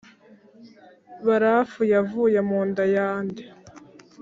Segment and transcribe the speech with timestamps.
[1.27, 3.43] barafu yavuye mu nda ya nde’